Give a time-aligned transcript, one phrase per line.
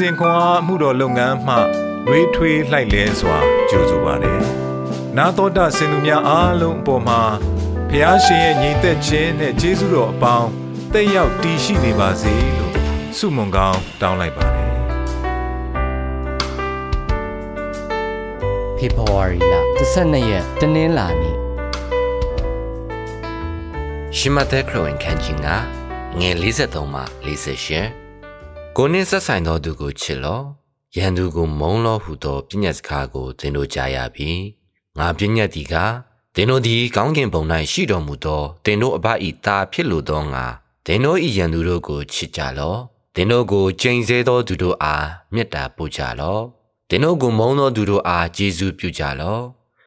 [0.00, 1.56] စဉ်ခွန်အားမှုတော်လုပ်ငန်းမှ
[2.08, 4.40] ရွေးထွေးလှိုက်လဲစွာကြိုဆိုပါတယ်။
[5.16, 7.20] နာတော်တာစင်သူများအားလုံးအပေါ်မှာ
[7.90, 10.48] ဖះရှင်ရဲ့ညီသက်ခြင်းနဲ့ကျေးဇူးတော်အပေါင်း
[10.92, 12.74] တက်ရောက်တည်ရှိနေပါစေလို့
[13.16, 14.72] ဆုမွန်ကောင်းတောင်းလိုက်ပါတယ်
[18.76, 19.54] ဖေဖော်ဝါရီလ
[19.94, 21.36] 12ရက်တနင်္လာနေ့
[24.16, 25.48] ရှမသက်ခရဝင်ခန်းချင်းက
[26.20, 28.09] ငယ်53မှ48
[28.76, 30.40] ကိုနှင်းဆက်ဆိုင်သောသူကိုချစ်လော
[30.96, 34.30] ရန်သူကိုမုန်းလောဟုသောပြည့်ညတ်စကားကိုသင်တို့ကြားရပြီ
[34.98, 35.74] ငါပြည့်ညတ်ဒီက
[36.34, 39.06] သင်တို့သည်ကောင်းကင်ဘုံ၌ရှိတော်မူသောသင်တို့အဘ၏
[39.44, 40.44] သားဖြစ်လိုသောငါ
[40.86, 42.74] သင်တို့၏ရန်သူတို့ကိုချစ်ကြလော
[43.14, 46.38] သင်တို့ကိုကြိမ်ဆဲသောသူတို့အားမေတ္တာပို့ကြလော
[46.88, 49.38] သင်တို့ကိုမုန်းသောသူတို့အားကျေးဇူးပြုကြလော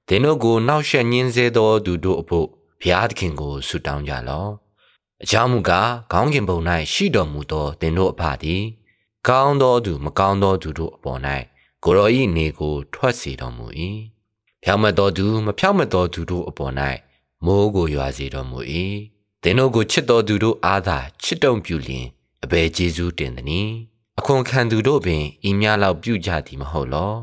[0.07, 2.47] သင်တို့ကိုနှောက်ယှက်ညှင်းဆဲသောသူတို့အဖို့
[2.81, 4.45] ဘုရားသခင်ကိုဆုတောင်းကြလော
[5.23, 6.57] အကြောင်းမူကားခေါင်းခင်ပုံ၌
[6.93, 8.63] ရှိတော်မူသောသင်တို့အဖသည်
[9.27, 11.19] ကောင်းသောသူမကောင်းသောသူတို့အပေါ်၌
[11.83, 13.65] ကိုရောဤနေကိုထွက်စေတော်မူ၏
[14.63, 16.73] ဖြောင့်မတ်သောသူမဖြောင့်မတ်သောသူတို့အပေါ်၌
[17.45, 18.59] မိုးကိုရွာစေတော်မူ၏
[19.43, 22.05] သင်တို့ကိုချစ်တော်သူတို့အားသာချစ်တုံပြုလျင်
[22.43, 23.73] အဘယ်ကျေးဇူးတင်သနည်း
[24.19, 27.13] အခွန်ခံသူတို့ပင်ဤများလောက်ပြုကြသည်မဟုတ်လော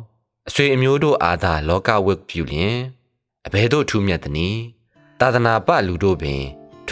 [0.48, 2.77] အဆွေအမျိုးတို့အားသာလောကဝတ်ပြုလျင်
[3.47, 4.60] အဘယ်သို့ထူးမြတ်သနည်း
[5.20, 6.42] သာသနာပလူတို့ပင်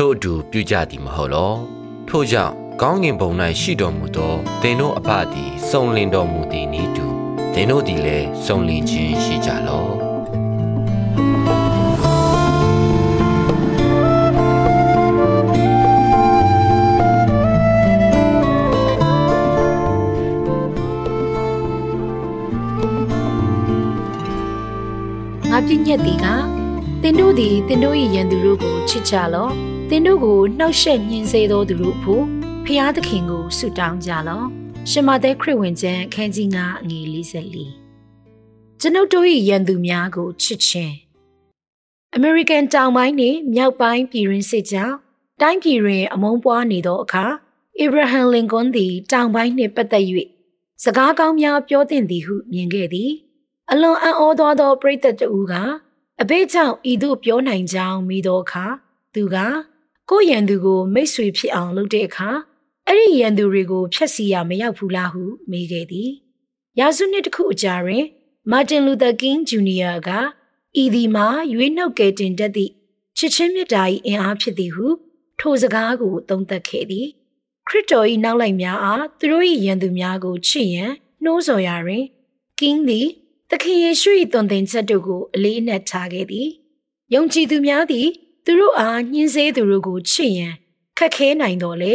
[0.00, 1.52] ထို့အတူပြုကြသည်မဟုတ်လော
[2.08, 7.06] ထို့ကြောင့်ကောင်းကင်ဘုံ၌ရှိတော်မူသောသင်တို့အဖသည်စုံလင်တော်မူသည်နည်းတူ
[7.55, 9.86] သင်တို့သည်လည်းစုံလင်ခြင်းရှိကြလော
[25.50, 26.27] ငါပြည့်ညက်သည်က
[27.02, 32.25] သင်တို့သည်သင်တို့၏ရန်သူတို့ကိုချစ်ကြလော့ သင်တို့ကိုနှောက်ယှက်ညှင်းဆဲသောသူတို့ဖို့
[32.64, 34.47] ဖျားသခင်ကိုဆုတောင်းကြလော့
[34.91, 37.05] ရှမသက်ခရစ်ဝင်ကျမ်းခန်းကြီး9အငယ်
[37.95, 40.95] 44ကျွန်ုပ်တို့၏ရန်သူများကိုချစ်ခြင်း
[42.14, 44.96] အမေရိကန်တောင်ပိုင်းနှင့်မြောက်ပိုင်းပြည်ရင်းစစ်ကြောင်း
[45.40, 47.24] တိုင်းပြည်တွင်အမုန်းပွားနေသောအခါ
[47.80, 50.05] အဗြဟံလင်ကွန်းသည်တောင်ပိုင်းနှင့်ပတ်သက်၍
[50.85, 53.11] စကားကောင်းများပြောသင့်သည်ဟုမြင်ခဲ့သည်
[53.70, 55.55] အလွန်အံ့ဩသောသောပရိသတ်တဦးက
[56.20, 58.67] အဘိကြောင့်ဤသို့ပြောနိုင်ကြောင်းမိသောအခါ
[59.14, 59.39] သူက
[60.11, 62.30] ကိုရန်သူကိုမိတ်ဆွေဖြစ်အောင်လုပ်တဲ့အခါ
[62.86, 66.11] အဲ့ဒီရန်သူတွေကိုဖျက်ဆီးရမရောက်ဘူးလားဟုမေးခဲ့သည်။
[66.79, 68.05] ရာစုနှစ်တစ်ခုအကြာတွင်
[68.51, 70.08] မာတင်လူသာကင်းဂျူနီယာက
[70.83, 72.73] ဤဒီမှာရွေးနှုတ်ကယ်တင်တတ်သည့်
[73.17, 74.86] ချစ်ချင်းမြတ်တာ၏အင်အားဖြစ်သည်ဟု
[75.41, 77.07] ထိုစကားကိုသုံးသပ်ခဲ့သည်။
[77.68, 80.92] ခရစ်တော်၏နောက်လိုက်များအားသူတို့၏ရန်သူများကိုချစ်ရန်
[81.24, 82.05] နှိုးဆော်ရာတွင်
[82.61, 83.08] ကင်းသည်
[83.51, 86.48] သခင်ယေရှု၏သွန်သင်ချက်တို့ကိုအလေးအနက်ထားခဲ့သည်။
[87.14, 88.08] ယုံကြည်သူများသည်
[88.51, 90.55] သူတို့အားညှင်းဆဲသူတို့ကိုချစ်ရန်
[90.98, 91.92] ခက်ခဲနိုင်တော်လေ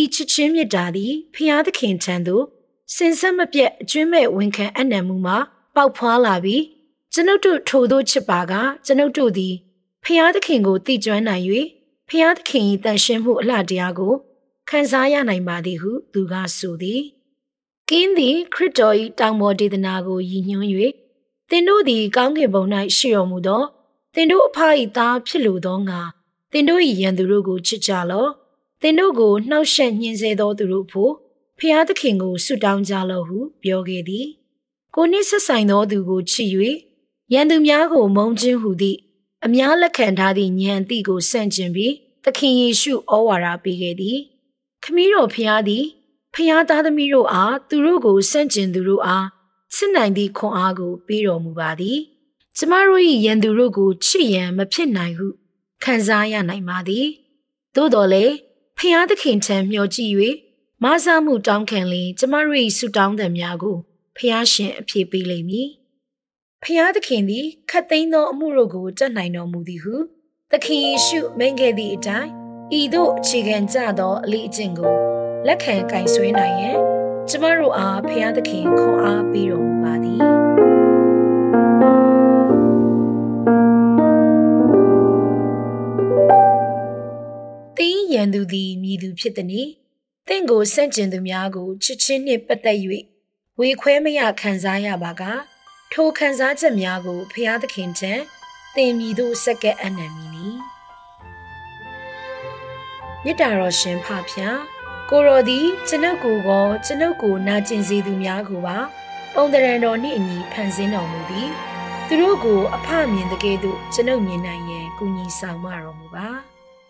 [0.00, 2.44] ဤချစ်ချင်းမြတ်တာသည်ဖျားသခင်ထံသို့
[2.94, 5.36] စင်ဆက်မပြတ်အကျွမ်းမဲ့ဝန်ခံအနံမှုမှာ
[5.74, 6.62] ပေါက်ဖွာလာပြီး
[7.12, 8.52] ကျွန်ုပ်တို့ထိုသို့ချစ်ပါက
[8.86, 9.54] ကျွန်ုပ်တို့သည်
[10.04, 11.44] ဖျားသခင်ကိုတည်ကျွမ်းနိုင်၍
[12.08, 14.14] ဖျားသခင်၏တန်ရှင်းမှုအလှတရားကို
[14.68, 17.00] ခံစားရနိုင်ပါသည်ဟုသူကဆိုသည်
[17.88, 20.72] ကင်းသည်ခရစ်တော်၏တောင်ပေါ်ဒေသနာကိုရည်ညွှန်း၍
[21.50, 22.64] သင်တို့သည်ကောင်းကင်ဘုံ၌
[22.96, 23.64] ရှိတော်မူသော
[24.18, 24.58] သင်တို့အဖ၏
[24.96, 26.00] သားဖြစ်လိုသောငါ
[26.52, 28.30] သင်တို့၏ရန်သူတို့ကိုချစ်ကြလော့
[28.82, 31.12] သင်တို့ကိုနှောက်ယှက်ညှင်းဆဲသောသူတို့ဖို့
[31.58, 34.26] ဖျားသခင်ကိုဆုတောင်းကြလော့ဟုပြောခဲ့သည်
[34.94, 36.48] ကိုနှင့်ဆက်ဆိုင်သောသူကိုချစ်၍
[37.32, 38.98] ရန်သူများကိုမုန်းခြင်းဟုသည့်
[39.44, 41.94] အများလက်ခံထားသည့်ဉာဏ်တိကိုဆန့်ကျင်ပြီး
[42.24, 44.18] သခင်ယေရှုဩဝါဒပေးခဲ့သည်
[44.82, 45.84] ခမည်းတော်ဖျားသည်
[46.34, 49.26] ဖျားသားသမီးတို့အားသူတို့ကိုဆန့်ကျင်သူတို့အား
[49.76, 52.00] စစ်နိုင်သည့်ခွန်အားကိုပေးတော်မူပါသည်။
[52.58, 55.26] ကျမတို့၏ရန်သူတို့ကိုချစ်ရန်မဖြစ်နိုင်ဟု
[55.84, 57.06] ခံစားရနိုင်ပါသည်
[57.74, 58.34] သို့တော်လည်း
[58.78, 60.12] ဖျားသခင်ထံမျှော်ကြည့်၍
[60.82, 63.76] မဆာမှုတောင်းခံလင်ကျမတို့၏ဆုတောင်းသံများကို
[64.16, 65.68] ဖျားရှင်အပြည့်ပေးလိမ့်မည်
[66.62, 69.96] ဖျားသခင်သည်ခတ်သိမ်းသောအမှုတို့ကိုတတ်နိုင်တော်မူသည်ဟု
[70.52, 72.30] သခင်ယေရှုမိန့်ခဲ့သည့်အတိုင်း
[72.78, 74.94] ဤသို့အခြေခံကြသောအလေးအကျင့်ကို
[75.46, 76.78] လက်ခံကင်ဆွဲနိုင်ရန်
[77.28, 80.35] ကျမတို့အားဖျားသခင်ခွန်အားပေးတော်မူပါသည်
[88.16, 89.68] ရန်သူသည်မြည်သူဖြစ်သည်။
[90.28, 92.78] တင့်ကိုဆန့်ကျင်သူများကိုချစ်ချင်းနှင့်ပတ်သက်၍
[93.58, 95.22] ဝေခွဲမရခံစားရပါက
[95.92, 98.12] ထိုခံစားချက်များကိုဖျားသခင်ထံ
[98.76, 100.48] တင်မြည်သို့စက္ကပ်အနံမီနီ။
[103.24, 104.60] မြစ်တာတော်ရှင်ဖဖျား
[105.10, 108.78] ကိုရော်သည်ကျွန်ုပ်ကိုကောကျွန်ုပ်ကိုနာကျင်စေသူများကိုပါ
[109.34, 111.50] ပုံတရံတော်နှင့်အညီဖန်ဆင်းတော်မူသည်
[112.06, 116.28] သူတို့ကိုအဖမြင်တကယ်သို့ကျွန်ုပ်မြင်နိုင်ရန်ကူညီဆောင်မတော်မူပါ။